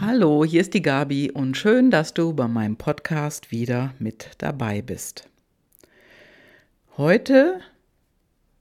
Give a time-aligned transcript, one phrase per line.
[0.00, 4.80] Hallo, hier ist die Gabi und schön, dass du bei meinem Podcast wieder mit dabei
[4.80, 5.28] bist.
[6.96, 7.60] Heute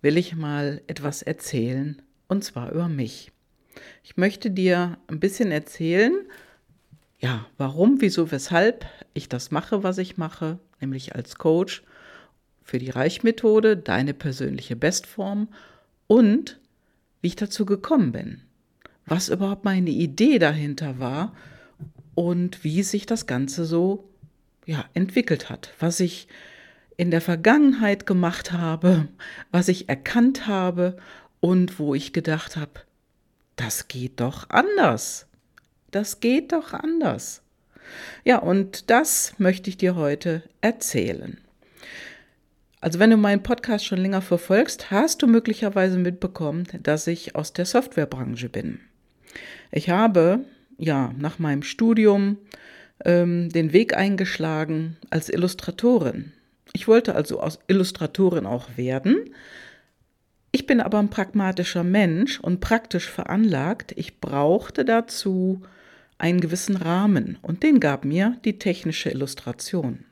[0.02, 3.32] will ich mal etwas erzählen und zwar über mich.
[4.04, 6.14] Ich möchte dir ein bisschen erzählen,
[7.20, 11.84] ja, warum, wieso, weshalb ich das mache, was ich mache, nämlich als Coach
[12.64, 15.48] für die Reichmethode, deine persönliche Bestform
[16.06, 16.60] und
[17.22, 18.42] wie ich dazu gekommen bin
[19.10, 21.34] was überhaupt meine Idee dahinter war
[22.16, 24.10] und wie sich das Ganze so
[24.66, 26.28] ja, entwickelt hat, was ich
[26.96, 29.08] in der Vergangenheit gemacht habe,
[29.52, 30.98] was ich erkannt habe
[31.40, 32.82] und wo ich gedacht habe,
[33.56, 35.28] das geht doch anders.
[35.92, 37.42] Das geht doch anders.
[38.24, 41.40] Ja, und das möchte ich dir heute erzählen.
[42.82, 47.54] Also wenn du meinen Podcast schon länger verfolgst, hast du möglicherweise mitbekommen, dass ich aus
[47.54, 48.80] der Softwarebranche bin.
[49.72, 50.42] Ich habe
[50.78, 52.38] ja nach meinem Studium
[53.06, 56.32] ähm, den Weg eingeschlagen als Illustratorin.
[56.74, 59.32] Ich wollte also als Illustratorin auch werden.
[60.52, 63.94] Ich bin aber ein pragmatischer Mensch und praktisch veranlagt.
[63.96, 65.62] Ich brauchte dazu
[66.18, 70.06] einen gewissen Rahmen und den gab mir die technische Illustration.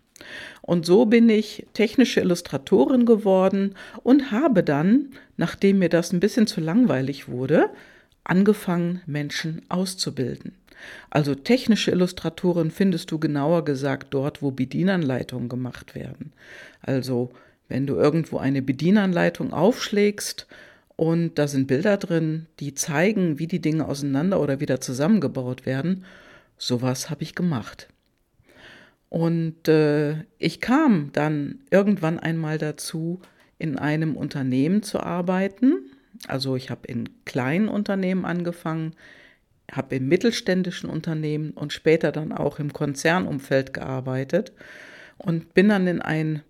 [0.62, 6.48] Und so bin ich technische Illustratorin geworden und habe dann, nachdem mir das ein bisschen
[6.48, 7.70] zu langweilig wurde,
[8.28, 10.54] angefangen, Menschen auszubilden.
[11.10, 16.34] Also technische Illustratoren findest du genauer gesagt dort, wo Bedienanleitungen gemacht werden.
[16.82, 17.32] Also
[17.68, 20.48] wenn du irgendwo eine Bedienanleitung aufschlägst
[20.96, 26.06] und da sind Bilder drin, die zeigen, wie die Dinge auseinander oder wieder zusammengebaut werden,
[26.58, 27.88] sowas habe ich gemacht.
[29.10, 33.22] Und äh, ich kam dann irgendwann einmal dazu,
[33.60, 35.92] in einem Unternehmen zu arbeiten,
[36.28, 38.94] also ich habe in kleinen Unternehmen angefangen,
[39.72, 44.54] habe im mittelständischen Unternehmen und später dann auch im Konzernumfeld gearbeitet
[45.18, 46.42] und bin dann in ein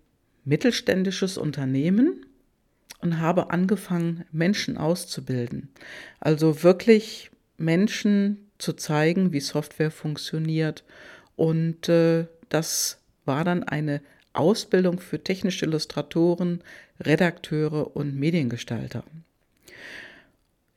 [0.44, 2.26] mittelständisches Unternehmen
[3.00, 5.68] und habe angefangen, Menschen auszubilden.
[6.20, 10.84] Also wirklich Menschen zu zeigen, wie Software funktioniert.
[11.36, 14.00] Und äh, das war dann eine
[14.32, 16.62] Ausbildung für technische Illustratoren,
[17.00, 19.04] Redakteure und Mediengestalter.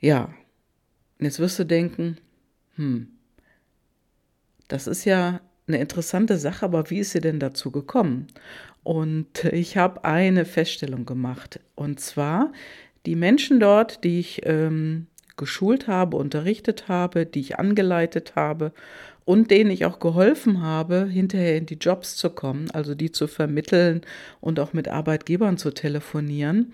[0.02, 0.34] Ja,
[1.20, 2.18] und jetzt wirst du denken,
[2.76, 3.08] hm,
[4.68, 8.28] das ist ja eine interessante Sache, aber wie ist sie denn dazu gekommen?
[8.84, 11.60] Und ich habe eine Feststellung gemacht.
[11.76, 12.52] Und zwar,
[13.06, 15.06] die Menschen dort, die ich ähm,
[15.38, 18.74] geschult habe, unterrichtet habe, die ich angeleitet habe
[19.24, 23.28] und denen ich auch geholfen habe, hinterher in die Jobs zu kommen, also die zu
[23.28, 24.02] vermitteln
[24.40, 26.74] und auch mit Arbeitgebern zu telefonieren,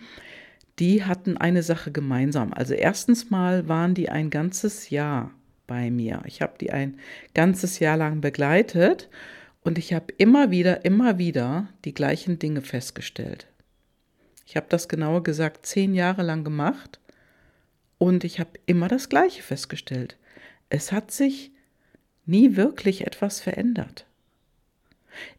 [0.80, 2.54] die hatten eine Sache gemeinsam.
[2.54, 5.32] Also erstens mal waren die ein ganzes Jahr
[5.66, 6.22] bei mir.
[6.26, 7.00] Ich habe die ein
[7.34, 9.10] ganzes Jahr lang begleitet
[9.64, 13.48] und ich habe immer wieder, immer wieder die gleichen Dinge festgestellt.
[14.46, 17.00] Ich habe das genauer gesagt zehn Jahre lang gemacht
[17.98, 20.16] und ich habe immer das Gleiche festgestellt.
[20.70, 21.52] Es hat sich
[22.26, 24.06] nie wirklich etwas verändert.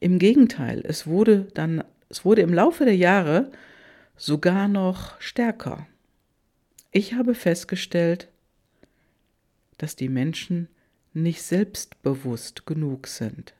[0.01, 3.51] Im Gegenteil, es wurde dann, es wurde im Laufe der Jahre
[4.19, 5.87] sogar noch stärker.
[6.91, 8.29] Ich habe festgestellt,
[9.79, 10.69] dass die Menschen
[11.15, 13.55] nicht selbstbewusst genug sind.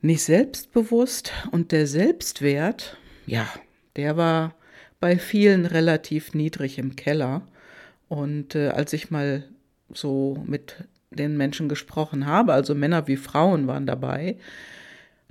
[0.00, 3.46] Nicht selbstbewusst und der Selbstwert, ja,
[3.96, 4.54] der war
[4.98, 7.42] bei vielen relativ niedrig im Keller.
[8.08, 9.44] Und äh, als ich mal
[9.92, 14.36] so mit den Menschen gesprochen habe, also Männer wie Frauen waren dabei,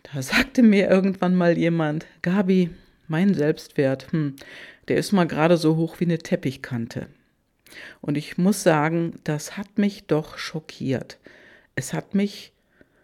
[0.04, 2.70] da sagte mir irgendwann mal jemand, Gabi,
[3.10, 4.36] mein Selbstwert, hm,
[4.88, 7.08] der ist mal gerade so hoch wie eine Teppichkante.
[8.02, 11.20] Und ich muss sagen, das hat mich doch schockiert.
[11.76, 12.54] Es hat mich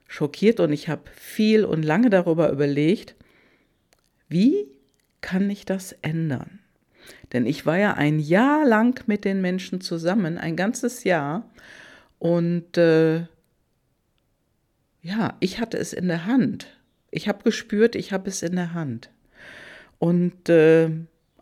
[0.08, 3.16] schockiert und ich habe viel und lange darüber überlegt,
[4.28, 4.68] wie
[5.22, 6.60] kann ich das ändern?
[7.34, 11.50] Denn ich war ja ein Jahr lang mit den Menschen zusammen, ein ganzes Jahr.
[12.20, 13.26] Und äh,
[15.02, 16.68] ja, ich hatte es in der Hand.
[17.12, 19.12] Ich habe gespürt, ich habe es in der Hand.
[20.00, 20.90] Und äh,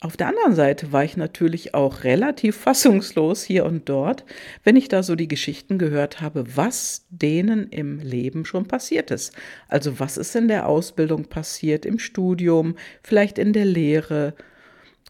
[0.03, 4.25] auf der anderen Seite war ich natürlich auch relativ fassungslos hier und dort,
[4.65, 9.33] wenn ich da so die Geschichten gehört habe, was denen im Leben schon passiert ist.
[9.69, 14.33] Also was ist in der Ausbildung passiert, im Studium, vielleicht in der Lehre.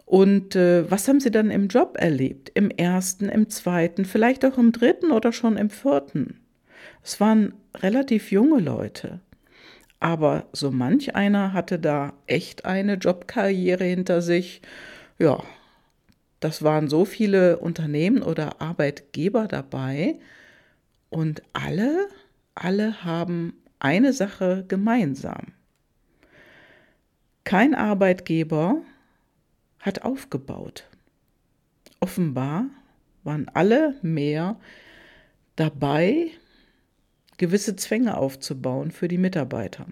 [0.06, 2.52] Und äh, was haben sie dann im Job erlebt?
[2.54, 6.40] Im ersten, im zweiten, vielleicht auch im dritten oder schon im vierten.
[7.04, 9.22] Es waren relativ junge Leute.
[10.04, 14.62] Aber so manch einer hatte da echt eine Jobkarriere hinter sich.
[15.18, 15.42] Ja,
[16.42, 20.20] das waren so viele Unternehmen oder Arbeitgeber dabei.
[21.10, 22.10] Und alle,
[22.54, 25.54] alle haben eine Sache gemeinsam.
[27.46, 28.82] Kein Arbeitgeber
[29.80, 30.84] hat aufgebaut.
[32.02, 32.66] Offenbar
[33.24, 34.60] waren alle mehr
[35.56, 36.30] dabei,
[37.38, 39.86] gewisse Zwänge aufzubauen für die Mitarbeiter.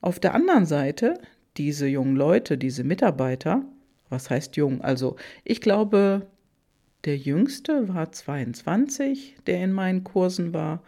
[0.00, 1.14] Auf der anderen Seite,
[1.56, 3.64] diese jungen Leute, diese Mitarbeiter,
[4.08, 4.80] was heißt jung?
[4.80, 6.26] Also ich glaube,
[7.04, 10.82] der jüngste war 22, der in meinen Kursen war.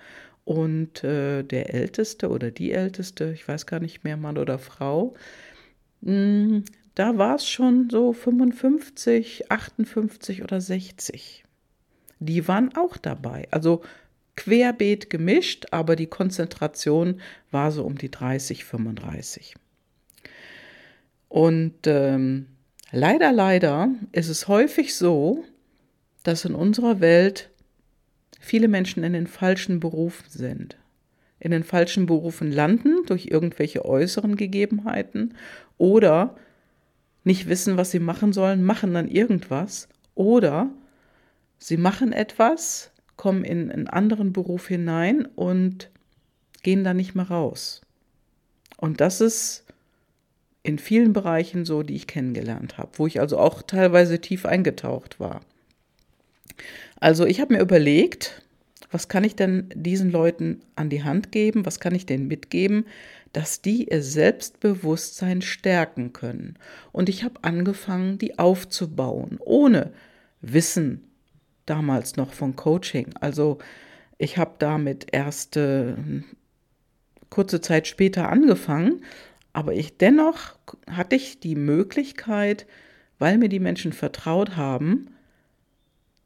[0.45, 5.15] Und äh, der älteste oder die älteste, ich weiß gar nicht mehr, Mann oder Frau,
[6.03, 6.65] hm,
[6.95, 11.45] da war es schon so 55, 58 oder 60.
[12.19, 13.47] Die waren auch dabei.
[13.51, 13.83] Also
[14.41, 17.21] querbeet gemischt, aber die Konzentration
[17.51, 19.55] war so um die 30, 35.
[21.29, 22.47] Und ähm,
[22.91, 25.45] leider, leider ist es häufig so,
[26.23, 27.51] dass in unserer Welt
[28.41, 30.79] viele Menschen in den falschen Berufen sind.
[31.39, 35.35] In den falschen Berufen landen durch irgendwelche äußeren Gegebenheiten
[35.77, 36.37] oder
[37.25, 40.71] nicht wissen, was sie machen sollen, machen dann irgendwas oder
[41.59, 42.90] sie machen etwas,
[43.21, 45.91] kommen in einen anderen Beruf hinein und
[46.63, 47.83] gehen da nicht mehr raus.
[48.79, 49.67] Und das ist
[50.63, 55.21] in vielen Bereichen so, die ich kennengelernt habe, wo ich also auch teilweise tief eingetaucht
[55.21, 55.43] war.
[56.99, 58.41] Also ich habe mir überlegt,
[58.91, 62.87] was kann ich denn diesen Leuten an die Hand geben, was kann ich denen mitgeben,
[63.35, 66.57] dass die ihr Selbstbewusstsein stärken können.
[66.91, 69.93] Und ich habe angefangen, die aufzubauen, ohne
[70.41, 71.10] Wissen
[71.71, 73.15] damals noch von Coaching.
[73.21, 73.59] Also
[74.19, 75.95] ich habe damit erst äh,
[77.31, 79.05] kurze Zeit später angefangen,
[79.53, 80.59] aber ich dennoch
[80.91, 82.67] hatte ich die Möglichkeit,
[83.19, 85.09] weil mir die Menschen vertraut haben,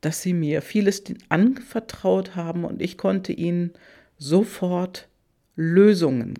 [0.01, 3.73] dass sie mir vieles anvertraut haben und ich konnte ihnen
[4.19, 5.09] sofort
[5.57, 6.35] Lösungen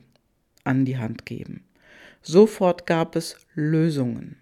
[0.65, 1.65] an die Hand geben.
[2.23, 4.37] Sofort gab es Lösungen.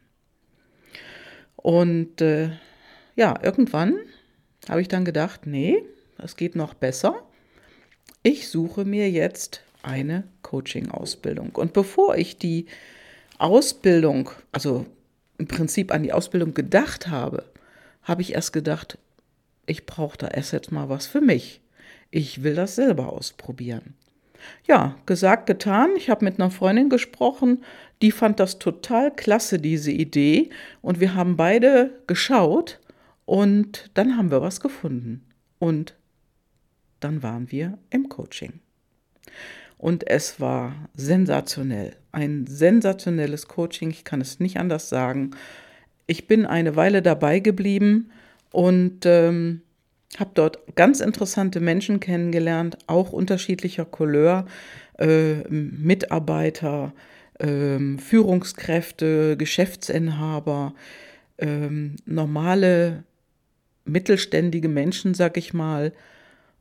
[1.56, 2.50] Und äh,
[3.16, 3.96] ja, irgendwann
[4.68, 5.82] habe ich dann gedacht, nee,
[6.18, 7.22] es geht noch besser.
[8.22, 11.50] Ich suche mir jetzt eine Coaching-Ausbildung.
[11.56, 12.66] Und bevor ich die
[13.38, 14.86] Ausbildung, also
[15.38, 17.44] im Prinzip an die Ausbildung gedacht habe,
[18.02, 18.98] habe ich erst gedacht,
[19.66, 21.60] ich brauche da erst jetzt mal was für mich.
[22.10, 23.94] Ich will das selber ausprobieren.
[24.66, 25.90] Ja, gesagt, getan.
[25.96, 27.64] Ich habe mit einer Freundin gesprochen,
[28.02, 30.50] die fand das total klasse, diese Idee.
[30.80, 32.80] Und wir haben beide geschaut
[33.24, 35.24] und dann haben wir was gefunden.
[35.58, 35.94] Und
[37.00, 38.60] dann waren wir im Coaching.
[39.78, 41.96] Und es war sensationell.
[42.12, 45.32] Ein sensationelles Coaching, ich kann es nicht anders sagen.
[46.06, 48.10] Ich bin eine Weile dabei geblieben
[48.52, 49.62] und ähm,
[50.19, 54.46] habe dort ganz interessante Menschen kennengelernt, auch unterschiedlicher Couleur,
[54.98, 56.92] äh, Mitarbeiter,
[57.38, 60.74] äh, Führungskräfte, Geschäftsinhaber,
[61.38, 61.69] äh,
[62.04, 63.04] normale
[63.84, 65.93] mittelständige Menschen, sag ich mal,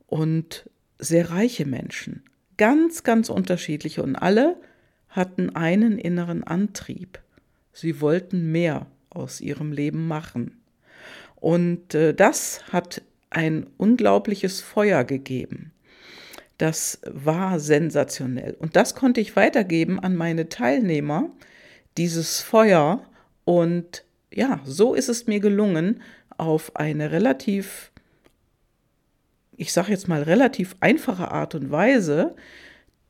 [0.06, 2.22] und sehr reiche Menschen.
[2.56, 4.56] Ganz, ganz unterschiedliche und alle
[5.08, 7.20] hatten einen inneren Antrieb.
[7.72, 10.62] Sie wollten mehr aus ihrem Leben machen.
[11.36, 15.72] Und äh, das hat ein unglaubliches Feuer gegeben.
[16.58, 18.54] Das war sensationell.
[18.58, 21.30] Und das konnte ich weitergeben an meine Teilnehmer,
[21.96, 23.04] dieses Feuer.
[23.44, 26.00] Und ja, so ist es mir gelungen,
[26.38, 27.92] auf eine relativ,
[29.56, 32.34] ich sage jetzt mal, relativ einfache Art und Weise,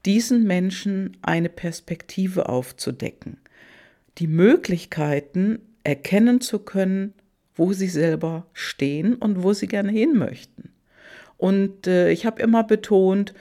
[0.05, 3.38] diesen Menschen eine Perspektive aufzudecken,
[4.19, 7.14] die Möglichkeiten erkennen zu können,
[7.55, 10.71] wo sie selber stehen und wo sie gerne hin möchten.
[11.37, 13.35] Und äh, ich habe immer betont,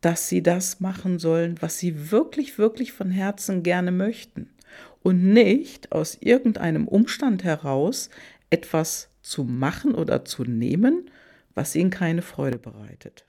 [0.00, 4.50] dass sie das machen sollen, was sie wirklich, wirklich von Herzen gerne möchten.
[5.02, 8.10] Und nicht aus irgendeinem Umstand heraus
[8.54, 11.10] etwas zu machen oder zu nehmen,
[11.54, 13.26] was ihnen keine Freude bereitet.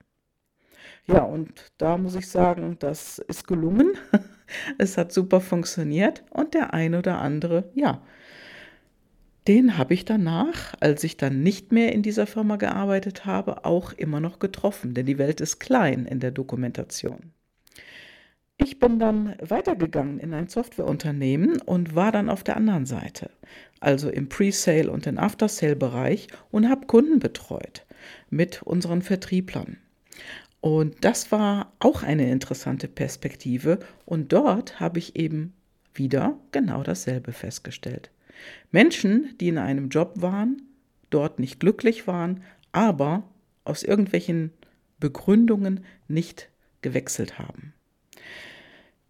[1.08, 3.94] Ja, und da muss ich sagen, das ist gelungen.
[4.78, 8.04] es hat super funktioniert und der ein oder andere, ja,
[9.48, 13.94] den habe ich danach, als ich dann nicht mehr in dieser Firma gearbeitet habe, auch
[13.94, 17.32] immer noch getroffen, denn die Welt ist klein in der Dokumentation.
[18.58, 23.30] Ich bin dann weitergegangen in ein Softwareunternehmen und war dann auf der anderen Seite,
[23.80, 27.86] also im Pre-Sale und im After-Sale-Bereich und habe Kunden betreut
[28.30, 29.78] mit unseren Vertrieblern.
[30.62, 35.54] Und das war auch eine interessante Perspektive und dort habe ich eben
[35.94, 38.10] wieder genau dasselbe festgestellt.
[38.72, 40.62] Menschen, die in einem Job waren,
[41.10, 43.30] dort nicht glücklich waren, aber
[43.64, 44.52] aus irgendwelchen
[45.00, 46.50] Begründungen nicht
[46.82, 47.74] gewechselt haben.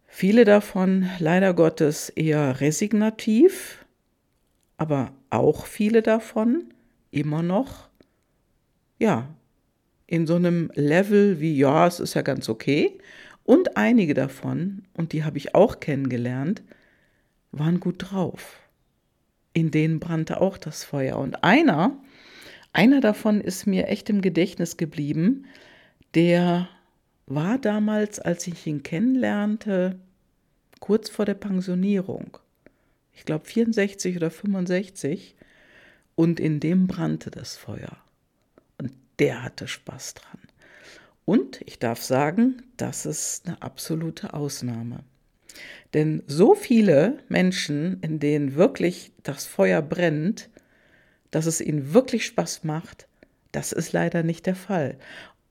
[0.07, 3.85] Viele davon leider Gottes eher resignativ,
[4.77, 6.73] aber auch viele davon
[7.11, 7.89] immer noch,
[8.97, 9.27] ja,
[10.07, 12.97] in so einem Level wie, ja, es ist ja ganz okay.
[13.43, 16.63] Und einige davon, und die habe ich auch kennengelernt,
[17.51, 18.59] waren gut drauf.
[19.53, 21.17] In denen brannte auch das Feuer.
[21.17, 21.97] Und einer,
[22.73, 25.45] einer davon ist mir echt im Gedächtnis geblieben,
[26.13, 26.69] der
[27.27, 29.99] war damals, als ich ihn kennenlernte,
[30.79, 32.37] kurz vor der Pensionierung.
[33.13, 35.35] Ich glaube 64 oder 65.
[36.15, 37.97] Und in dem brannte das Feuer.
[38.77, 40.39] Und der hatte Spaß dran.
[41.25, 45.03] Und ich darf sagen, das ist eine absolute Ausnahme.
[45.93, 50.49] Denn so viele Menschen, in denen wirklich das Feuer brennt,
[51.31, 53.07] dass es ihnen wirklich Spaß macht,
[53.51, 54.97] das ist leider nicht der Fall.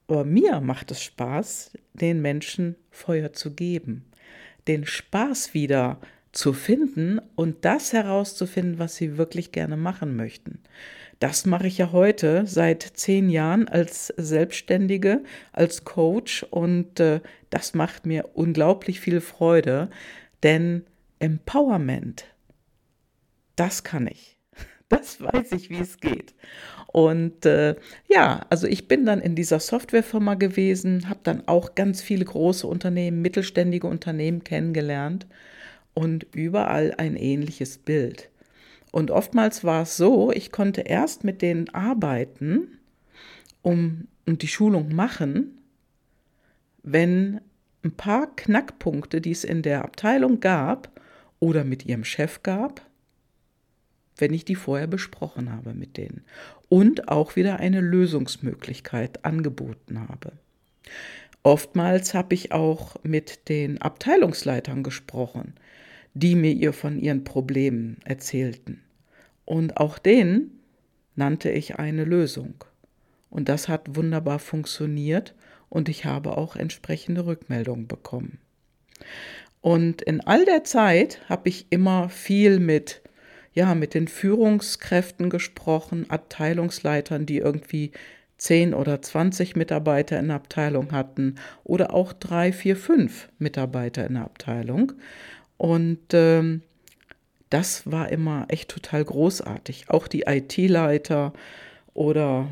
[0.06, 4.04] Aber mir macht es Spaß, den Menschen Feuer zu geben,
[4.68, 5.98] den Spaß wieder
[6.32, 10.60] zu finden und das herauszufinden, was sie wirklich gerne machen möchten.
[11.20, 17.20] Das mache ich ja heute seit zehn Jahren als Selbstständige, als Coach und äh,
[17.50, 19.90] das macht mir unglaublich viel Freude,
[20.42, 20.84] denn
[21.20, 22.26] Empowerment,
[23.56, 24.38] das kann ich.
[24.90, 26.34] Das weiß ich, wie es geht.
[26.94, 27.74] Und äh,
[28.06, 32.68] ja, also ich bin dann in dieser Softwarefirma gewesen, habe dann auch ganz viele große
[32.68, 35.26] Unternehmen, mittelständige Unternehmen kennengelernt
[35.94, 38.30] und überall ein ähnliches Bild.
[38.92, 42.78] Und oftmals war es so, ich konnte erst mit denen arbeiten
[43.62, 45.58] um, und die Schulung machen,
[46.84, 47.40] wenn
[47.82, 51.00] ein paar Knackpunkte, die es in der Abteilung gab
[51.40, 52.82] oder mit ihrem Chef gab,
[54.16, 56.24] wenn ich die vorher besprochen habe mit denen
[56.68, 60.32] und auch wieder eine Lösungsmöglichkeit angeboten habe.
[61.42, 65.54] Oftmals habe ich auch mit den Abteilungsleitern gesprochen,
[66.14, 68.82] die mir ihr von ihren Problemen erzählten.
[69.44, 70.60] Und auch denen
[71.16, 72.54] nannte ich eine Lösung.
[73.30, 75.34] Und das hat wunderbar funktioniert
[75.68, 78.38] und ich habe auch entsprechende Rückmeldungen bekommen.
[79.60, 83.02] Und in all der Zeit habe ich immer viel mit
[83.54, 87.92] ja, mit den Führungskräften gesprochen, Abteilungsleitern, die irgendwie
[88.36, 94.14] 10 oder 20 Mitarbeiter in der Abteilung hatten oder auch drei, vier, fünf Mitarbeiter in
[94.14, 94.92] der Abteilung.
[95.56, 96.62] Und ähm,
[97.48, 99.88] das war immer echt total großartig.
[99.88, 101.32] Auch die IT-Leiter
[101.94, 102.48] oder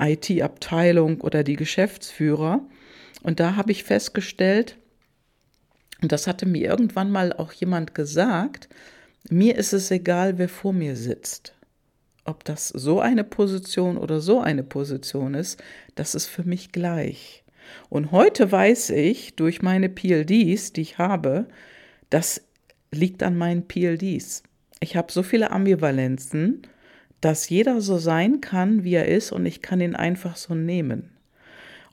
[0.00, 2.62] IT-Abteilung oder die Geschäftsführer.
[3.22, 4.76] Und da habe ich festgestellt,
[6.00, 8.70] und das hatte mir irgendwann mal auch jemand gesagt,
[9.28, 11.54] mir ist es egal, wer vor mir sitzt.
[12.24, 15.62] Ob das so eine Position oder so eine Position ist,
[15.94, 17.44] das ist für mich gleich.
[17.88, 21.46] Und heute weiß ich durch meine PLDs, die ich habe,
[22.08, 22.42] das
[22.92, 24.42] liegt an meinen PLDs.
[24.80, 26.62] Ich habe so viele Ambivalenzen,
[27.20, 31.10] dass jeder so sein kann, wie er ist und ich kann ihn einfach so nehmen.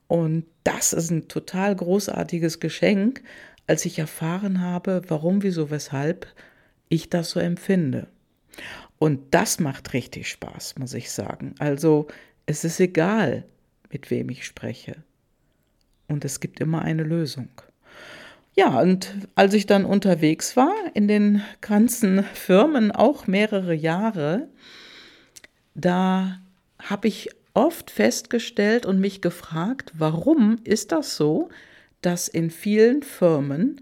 [0.08, 3.24] Und das ist ein total großartiges Geschenk,
[3.68, 6.28] als ich erfahren habe, warum, wieso, weshalb
[6.90, 8.08] ich das so empfinde.
[9.00, 11.54] Und das macht richtig Spaß, muss ich sagen.
[11.60, 12.08] Also
[12.46, 13.46] es ist egal,
[13.92, 15.04] mit wem ich spreche.
[16.08, 17.50] Und es gibt immer eine Lösung.
[18.56, 24.48] Ja, und als ich dann unterwegs war, in den ganzen Firmen auch mehrere Jahre,
[25.76, 26.40] da
[26.80, 31.50] habe ich oft festgestellt und mich gefragt, warum ist das so,
[32.02, 33.82] dass in vielen Firmen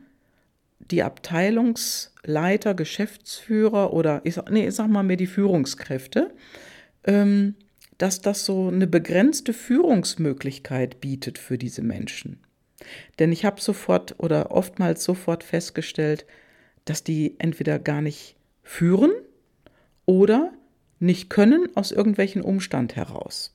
[0.79, 6.34] die Abteilungsleiter, Geschäftsführer oder ich nee, ich sag mal mir die Führungskräfte,
[7.05, 7.55] ähm,
[7.98, 12.39] dass das so eine begrenzte Führungsmöglichkeit bietet für diese Menschen.
[13.20, 16.25] Denn ich habe sofort oder oftmals sofort festgestellt,
[16.84, 19.12] dass die entweder gar nicht führen
[20.05, 20.53] oder
[21.00, 23.53] nicht können aus irgendwelchen Umstand heraus.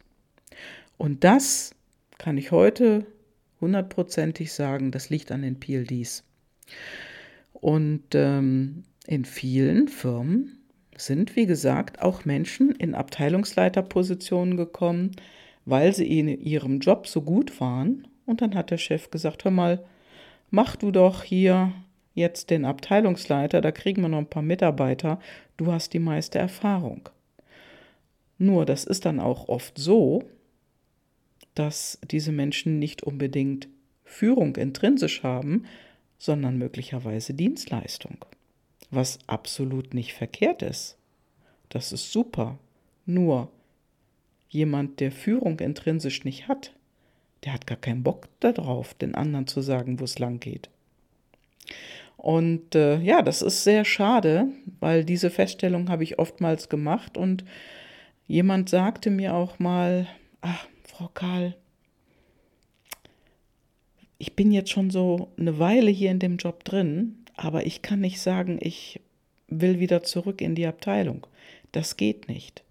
[0.97, 1.75] Und das
[2.19, 3.07] kann ich heute
[3.61, 6.25] hundertprozentig sagen, das liegt an den PLDs.
[7.61, 10.59] Und ähm, in vielen Firmen
[10.97, 15.13] sind, wie gesagt, auch Menschen in Abteilungsleiterpositionen gekommen,
[15.65, 18.07] weil sie in ihrem Job so gut waren.
[18.27, 19.85] Und dann hat der Chef gesagt, hör mal,
[20.51, 21.73] mach du doch hier
[22.15, 25.21] jetzt den Abteilungsleiter, da kriegen wir noch ein paar Mitarbeiter,
[25.57, 27.09] du hast die meiste Erfahrung.
[28.39, 30.25] Nur das ist dann auch oft so,
[31.55, 33.69] dass diese Menschen nicht unbedingt
[34.05, 35.65] Führung intrinsisch haben,
[36.21, 38.19] sondern möglicherweise Dienstleistung,
[38.91, 40.99] was absolut nicht verkehrt ist.
[41.71, 42.59] Das ist super.
[43.07, 43.49] Nur
[44.51, 46.73] jemand, der Führung intrinsisch nicht hat,
[47.45, 50.69] der hat gar keinen Bock darauf, den anderen zu sagen, wo es lang geht.
[52.19, 54.49] Und äh, ja, das ist sehr schade,
[54.79, 57.47] weil diese Feststellung habe ich oftmals gemacht und
[58.27, 60.07] jemand sagte mir auch mal,
[60.43, 61.57] ach, Frau Karl,
[64.21, 68.01] ich bin jetzt schon so eine Weile hier in dem Job drin, aber ich kann
[68.01, 69.01] nicht sagen, ich
[69.49, 71.27] will wieder zurück in die Abteilung.
[71.73, 72.63] Das geht nicht.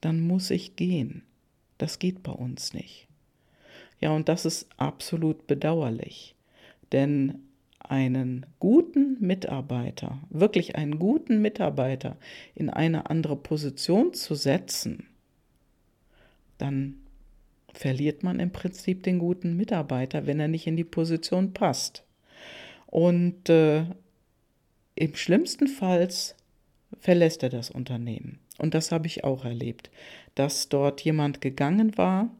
[0.00, 1.22] Dann muss ich gehen.
[1.78, 3.06] Das geht bei uns nicht.
[4.00, 6.34] Ja, und das ist absolut bedauerlich.
[6.90, 7.38] Denn
[7.78, 12.16] einen guten Mitarbeiter, wirklich einen guten Mitarbeiter
[12.56, 15.06] in eine andere Position zu setzen,
[16.58, 16.96] dann
[17.76, 22.04] verliert man im Prinzip den guten Mitarbeiter, wenn er nicht in die Position passt.
[22.86, 23.84] Und äh,
[24.94, 26.08] im schlimmsten Fall
[26.98, 28.38] verlässt er das Unternehmen.
[28.58, 29.90] Und das habe ich auch erlebt,
[30.34, 32.30] dass dort jemand gegangen war,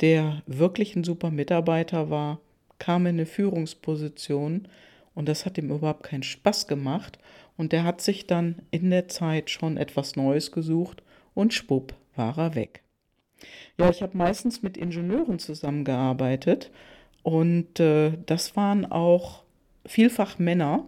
[0.00, 2.40] der wirklich ein super Mitarbeiter war,
[2.78, 4.66] kam in eine Führungsposition
[5.14, 7.18] und das hat ihm überhaupt keinen Spaß gemacht
[7.56, 11.02] und der hat sich dann in der Zeit schon etwas Neues gesucht
[11.34, 12.82] und schwupp war er weg.
[13.78, 16.70] Ja, ich habe meistens mit Ingenieuren zusammengearbeitet
[17.22, 19.42] und äh, das waren auch
[19.86, 20.86] vielfach Männer.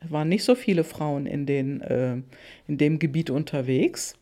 [0.00, 2.16] Es waren nicht so viele Frauen in, den, äh,
[2.66, 4.14] in dem Gebiet unterwegs.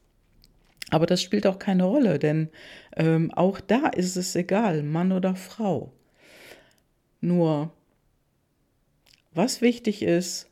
[0.91, 2.49] Aber das spielt auch keine Rolle, denn
[2.97, 5.93] ähm, auch da ist es egal, Mann oder Frau.
[7.21, 7.73] Nur,
[9.35, 10.49] was wichtig ist,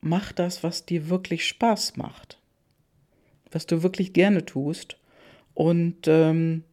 [0.00, 2.38] mach das, was dir wirklich Spaß macht,
[3.50, 4.99] was du wirklich gerne tust
[5.60, 6.64] und ähm,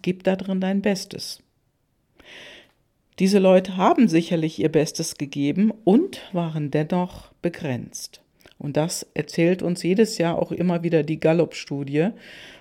[0.00, 1.42] gib da drin dein Bestes.
[3.18, 8.22] Diese Leute haben sicherlich ihr Bestes gegeben und waren dennoch begrenzt.
[8.56, 12.08] Und das erzählt uns jedes Jahr auch immer wieder die Gallup-Studie.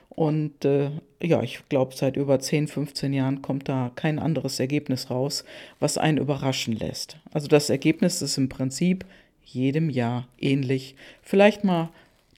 [0.09, 0.89] Und äh,
[1.23, 5.45] ja, ich glaube, seit über 10, 15 Jahren kommt da kein anderes Ergebnis raus,
[5.79, 7.15] was einen überraschen lässt.
[7.31, 9.05] Also das Ergebnis ist im Prinzip
[9.45, 10.97] jedem Jahr ähnlich.
[11.21, 11.91] Vielleicht mal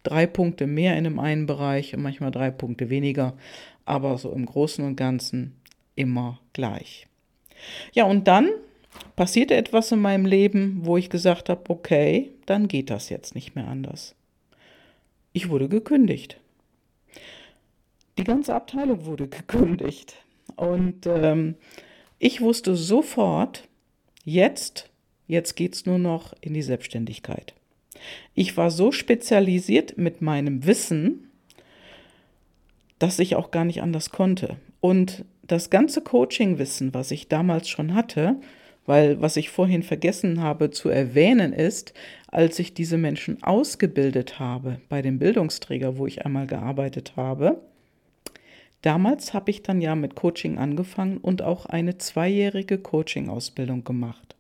[0.04, 3.34] drei Punkte mehr in dem einen Bereich und manchmal drei Punkte weniger,
[3.86, 5.56] aber so im Großen und Ganzen
[5.96, 7.08] immer gleich.
[7.94, 8.50] Ja, und dann
[9.16, 13.56] passierte etwas in meinem Leben, wo ich gesagt habe, okay, dann geht das jetzt nicht
[13.56, 14.16] mehr anders.
[15.32, 16.40] Ich wurde gekündigt.
[18.18, 20.16] Die ganze Abteilung wurde gekündigt.
[20.56, 21.56] Und ähm,
[22.20, 23.68] ich wusste sofort,
[24.24, 24.90] jetzt,
[25.28, 27.56] jetzt geht es nur noch in die Selbstständigkeit.
[28.34, 31.30] Ich war so spezialisiert mit meinem Wissen,
[33.00, 34.58] dass ich auch gar nicht anders konnte.
[34.80, 38.38] Und das ganze Coaching-Wissen, was ich damals schon hatte,
[38.86, 41.94] weil was ich vorhin vergessen habe zu erwähnen ist,
[42.28, 47.62] als ich diese Menschen ausgebildet habe bei dem Bildungsträger, wo ich einmal gearbeitet habe,
[48.84, 54.36] Damals habe ich dann ja mit Coaching angefangen und auch eine zweijährige Coaching-Ausbildung gemacht.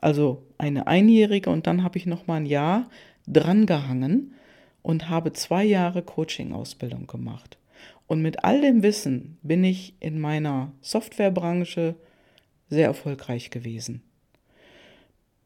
[0.00, 2.88] Also eine einjährige und dann habe ich noch mal ein Jahr
[3.26, 4.34] drangehangen
[4.82, 7.58] und habe zwei Jahre Coaching-Ausbildung gemacht.
[8.06, 11.96] Und mit all dem Wissen bin ich in meiner Softwarebranche
[12.70, 14.02] sehr erfolgreich gewesen.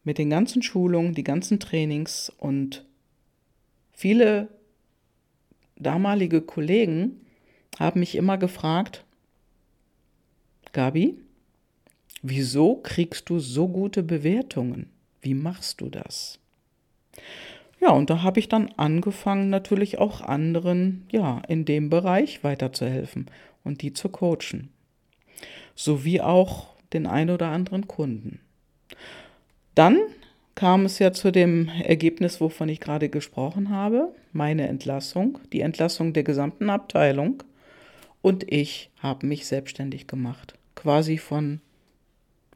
[0.04, 2.84] Mit den ganzen Schulungen, die ganzen Trainings und
[3.92, 4.48] viele
[5.76, 7.20] damalige Kollegen
[7.78, 9.04] haben mich immer gefragt,
[10.72, 11.16] Gabi,
[12.22, 14.90] wieso kriegst du so gute Bewertungen?
[15.20, 16.38] Wie machst du das?
[17.80, 23.26] Ja, und da habe ich dann angefangen, natürlich auch anderen, ja, in dem Bereich weiterzuhelfen
[23.64, 24.70] und die zu coachen.
[25.74, 28.40] Sowie auch den ein oder anderen Kunden.
[29.74, 29.98] Dann
[30.54, 36.12] kam es ja zu dem Ergebnis, wovon ich gerade gesprochen habe, meine Entlassung, die Entlassung
[36.12, 37.42] der gesamten Abteilung.
[38.20, 41.60] Und ich habe mich selbstständig gemacht, quasi von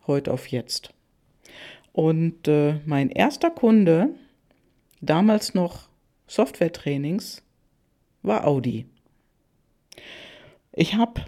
[0.07, 0.91] heute auf jetzt.
[1.93, 4.11] Und äh, mein erster Kunde,
[5.01, 5.89] damals noch
[6.27, 7.43] Software-Trainings,
[8.23, 8.87] war Audi.
[10.73, 11.25] Ich habe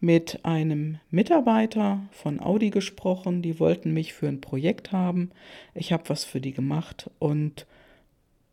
[0.00, 5.30] mit einem Mitarbeiter von Audi gesprochen, die wollten mich für ein Projekt haben.
[5.74, 7.66] Ich habe was für die gemacht und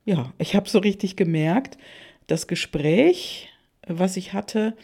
[0.05, 1.77] ja, ich habe so richtig gemerkt,
[2.27, 3.49] das Gespräch,
[3.87, 4.75] was ich hatte,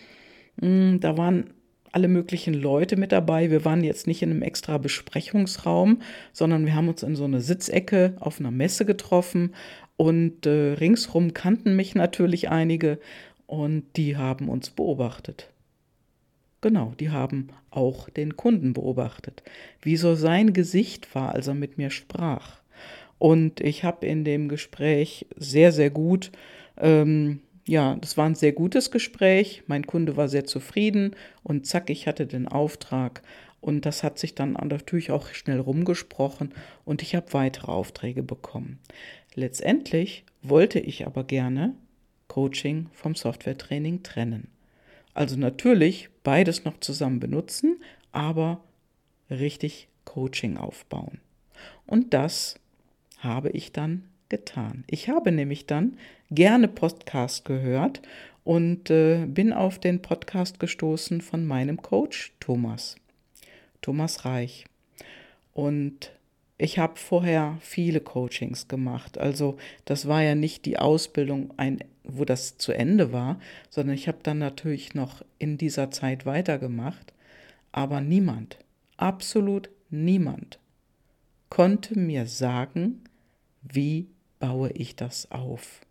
[0.60, 1.54] hm, da waren
[1.92, 3.50] alle möglichen Leute mit dabei.
[3.52, 6.02] Wir waren jetzt nicht in einem extra Besprechungsraum,
[6.34, 9.54] sondern wir haben uns in so eine Sitzecke auf einer Messe getroffen
[9.98, 13.00] und äh, ringsrum kannten mich natürlich einige
[13.48, 15.50] und die haben uns beobachtet.
[16.62, 19.44] Genau, die haben auch den Kunden beobachtet,
[19.82, 22.60] wie so sein Gesicht war, als er mit mir sprach.
[23.18, 26.32] Und ich habe in dem Gespräch sehr, sehr gut
[26.78, 29.64] ähm, ja, das war ein sehr gutes Gespräch.
[29.68, 33.22] Mein Kunde war sehr zufrieden und zack, ich hatte den Auftrag.
[33.62, 36.54] Und das hat sich dann natürlich auch schnell rumgesprochen
[36.86, 38.80] und ich habe weitere Aufträge bekommen.
[39.36, 41.76] Letztendlich wollte ich aber gerne
[42.28, 44.48] Coaching vom Softwaretraining trennen.
[45.14, 48.64] Also natürlich beides noch zusammen benutzen, aber
[49.30, 51.20] richtig Coaching aufbauen.
[51.86, 52.60] Und das
[53.18, 54.84] habe ich dann getan.
[54.88, 55.98] Ich habe nämlich dann
[56.32, 58.02] gerne Podcast gehört
[58.44, 62.96] und äh, bin auf den Podcast gestoßen von meinem Coach Thomas,
[63.82, 64.66] Thomas Reich.
[65.54, 66.12] Und
[66.58, 69.18] ich habe vorher viele Coachings gemacht.
[69.18, 73.40] Also das war ja nicht die Ausbildung, ein, wo das zu Ende war,
[73.70, 77.14] sondern ich habe dann natürlich noch in dieser Zeit weitergemacht.
[77.72, 78.58] Aber niemand,
[78.98, 80.60] absolut niemand,
[81.50, 83.04] konnte mir sagen,
[83.62, 84.08] wie
[84.40, 85.82] baue ich das auf?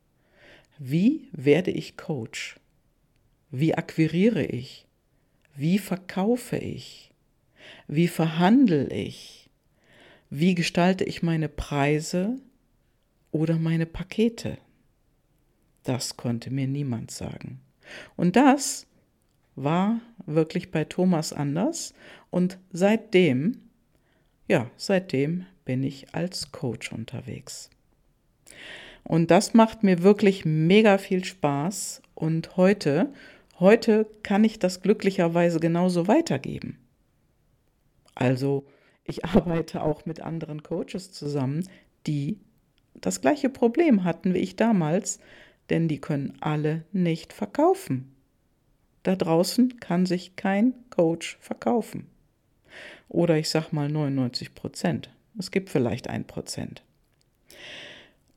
[0.78, 2.56] Wie werde ich Coach?
[3.50, 4.86] Wie akquiriere ich?
[5.54, 7.12] Wie verkaufe ich?
[7.86, 9.50] Wie verhandle ich?
[10.30, 12.36] Wie gestalte ich meine Preise
[13.32, 14.58] oder meine Pakete?
[15.84, 17.60] Das konnte mir niemand sagen.
[18.16, 18.86] Und das
[19.56, 21.94] war wirklich bei Thomas anders.
[22.30, 23.62] Und seitdem,
[24.46, 27.70] ja, seitdem bin ich als Coach unterwegs.
[29.04, 32.02] Und das macht mir wirklich mega viel Spaß.
[32.14, 33.12] Und heute,
[33.58, 36.78] heute kann ich das glücklicherweise genauso weitergeben.
[38.14, 38.66] Also,
[39.04, 41.66] ich arbeite auch mit anderen Coaches zusammen,
[42.06, 42.38] die
[43.00, 45.20] das gleiche Problem hatten wie ich damals,
[45.70, 48.14] denn die können alle nicht verkaufen.
[49.02, 52.08] Da draußen kann sich kein Coach verkaufen.
[53.08, 55.10] Oder ich sag mal 99 Prozent.
[55.38, 56.82] Es gibt vielleicht ein Prozent.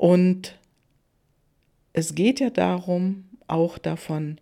[0.02, 0.58] Und
[1.94, 4.40] es geht ja darum, auch davon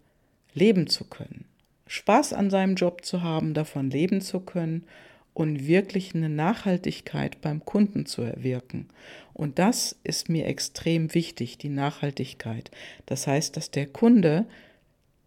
[0.54, 1.44] leben zu können.
[1.86, 4.86] Spaß an seinem Job zu haben, davon leben zu können
[5.34, 8.88] und wirklich eine Nachhaltigkeit beim Kunden zu erwirken.
[9.34, 12.72] Und das ist mir extrem wichtig, die Nachhaltigkeit.
[13.06, 14.46] Das heißt, dass der Kunde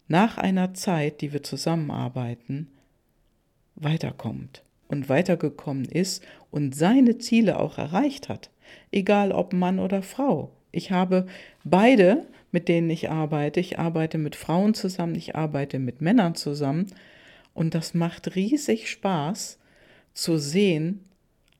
[0.07, 2.71] nach einer Zeit, die wir zusammenarbeiten,
[3.75, 8.49] weiterkommt und weitergekommen ist und seine Ziele auch erreicht hat
[8.91, 10.51] egal ob Mann oder Frau.
[10.71, 11.27] Ich habe
[11.63, 13.59] beide, mit denen ich arbeite.
[13.59, 16.87] Ich arbeite mit Frauen zusammen, ich arbeite mit Männern zusammen.
[17.53, 19.59] Und das macht riesig Spaß
[20.13, 21.03] zu sehen,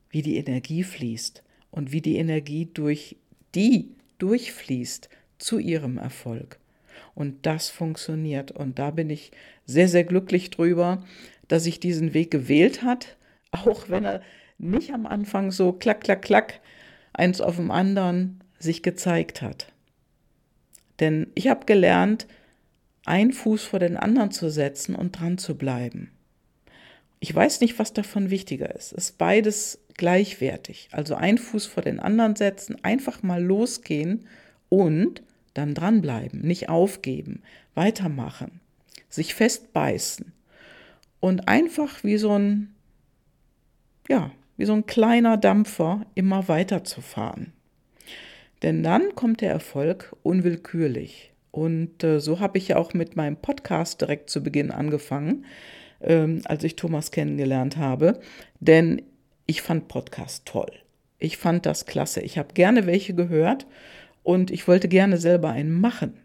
[0.10, 3.18] wie die Energie fließt und wie die Energie durch
[3.56, 3.90] die
[4.20, 6.60] durchfließt zu ihrem Erfolg.
[7.16, 8.52] Und das funktioniert.
[8.52, 9.32] Und da bin ich
[9.66, 11.04] sehr, sehr glücklich drüber,
[11.48, 13.18] dass ich diesen Weg gewählt hat,
[13.52, 14.22] auch wenn er
[14.58, 16.62] nicht am Anfang so klack, klack, klack
[17.14, 19.72] eins auf dem anderen sich gezeigt hat.
[21.00, 22.28] Denn ich habe gelernt,
[23.06, 26.12] einen Fuß vor den anderen zu setzen und dran zu bleiben.
[27.20, 28.94] Ich weiß nicht, was davon wichtiger ist.
[28.94, 30.90] Es ist beides gleichwertig.
[30.92, 34.28] Also einen Fuß vor den anderen setzen, einfach mal losgehen
[34.70, 35.22] und
[35.54, 37.44] dann dranbleiben, nicht aufgeben,
[37.76, 38.60] weitermachen,
[39.10, 40.34] sich festbeißen
[41.20, 42.74] und einfach wie so ein,
[44.10, 47.54] ja, wie so ein kleiner Dampfer immer weiter zu fahren.
[48.62, 51.32] Denn dann kommt der Erfolg unwillkürlich.
[51.52, 55.46] Und äh, so habe ich ja auch mit meinem Podcast direkt zu Beginn angefangen,
[56.02, 58.20] ähm, als ich Thomas kennengelernt habe.
[58.60, 59.02] Denn
[59.46, 60.72] ich fand Podcast toll.
[61.20, 62.22] Ich fand das klasse.
[62.22, 63.68] Ich habe gerne welche gehört
[64.24, 66.18] und ich wollte gerne selber einen machen.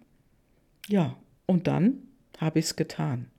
[0.89, 2.03] Ja, und dann
[2.39, 3.31] habe ich es getan.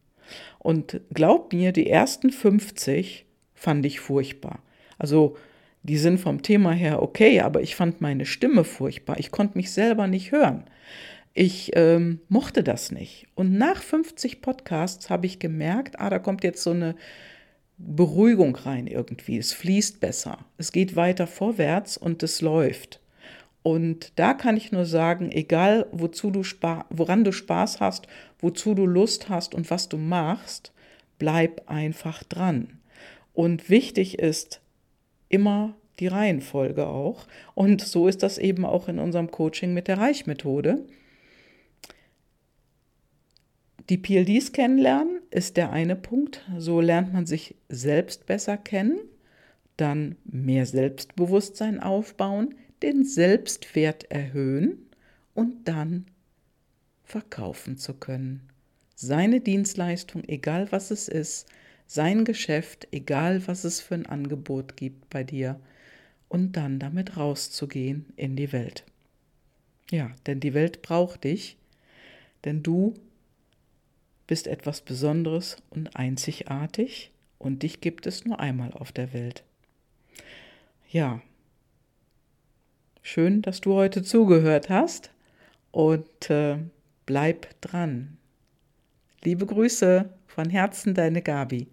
[0.60, 3.25] Und glaubt mir, die ersten 50
[3.56, 4.62] fand ich furchtbar.
[4.99, 5.35] Also
[5.83, 9.17] die sind vom Thema her okay, aber ich fand meine Stimme furchtbar.
[9.17, 10.65] Ich konnte mich selber nicht hören.
[11.33, 13.27] Ich ähm, mochte das nicht.
[13.33, 16.95] Und nach 50 Podcasts habe ich gemerkt, ah, da kommt jetzt so eine
[17.77, 19.38] Beruhigung rein irgendwie.
[19.38, 20.39] Es fließt besser.
[20.57, 22.99] Es geht weiter vorwärts und es läuft.
[23.63, 26.43] Und da kann ich nur sagen, egal wozu du
[26.89, 28.07] woran du Spaß hast,
[28.39, 30.73] wozu du Lust hast und was du machst,
[31.19, 32.79] bleib einfach dran.
[33.33, 34.62] Und wichtig ist,
[35.29, 37.27] immer die Reihenfolge auch.
[37.55, 40.85] Und so ist das eben auch in unserem Coaching mit der Reichmethode.
[43.89, 46.45] Die PLDs kennenlernen ist der eine Punkt.
[46.57, 48.99] So lernt man sich selbst besser kennen,
[49.77, 54.89] dann mehr Selbstbewusstsein aufbauen, den Selbstwert erhöhen
[55.33, 56.05] und dann
[57.03, 58.49] verkaufen zu können.
[58.95, 61.47] Seine Dienstleistung, egal was es ist,
[61.89, 65.60] sein Geschäft, egal was es für ein Angebot gibt bei dir,
[66.28, 68.84] und dann damit rauszugehen in die Welt.
[69.89, 71.58] Ja, denn die Welt braucht dich,
[72.45, 72.93] denn du
[74.28, 79.43] bist etwas Besonderes und einzigartig und dich gibt es nur einmal auf der Welt.
[80.91, 81.23] Ja,
[83.02, 85.10] schön, dass du heute zugehört hast
[85.71, 86.60] und äh,
[87.08, 88.17] bleib dran.
[89.23, 91.67] Liebe Grüße von Herzen, deine Gabi.